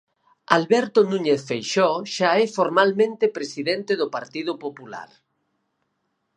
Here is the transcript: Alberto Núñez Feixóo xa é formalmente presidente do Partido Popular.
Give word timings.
Alberto 0.57 0.99
Núñez 1.11 1.41
Feixóo 1.49 1.99
xa 2.15 2.29
é 2.43 2.45
formalmente 2.57 3.25
presidente 3.37 3.93
do 4.01 4.07
Partido 4.15 4.53
Popular. 4.65 5.09